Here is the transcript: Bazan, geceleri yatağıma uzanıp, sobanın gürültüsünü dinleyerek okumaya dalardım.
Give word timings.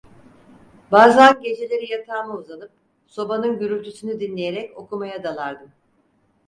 Bazan, 0.91 1.41
geceleri 1.41 1.91
yatağıma 1.91 2.37
uzanıp, 2.37 2.71
sobanın 3.07 3.59
gürültüsünü 3.59 4.19
dinleyerek 4.19 4.77
okumaya 4.77 5.23
dalardım. 5.23 5.71